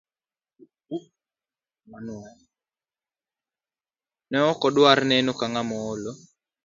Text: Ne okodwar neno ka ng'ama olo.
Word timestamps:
Ne 4.29 4.39
okodwar 4.51 4.99
neno 5.09 5.31
ka 5.39 5.45
ng'ama 5.51 5.75
olo. 5.91 6.11